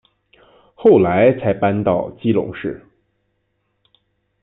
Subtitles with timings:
[0.73, 2.83] 后来才搬到基隆市。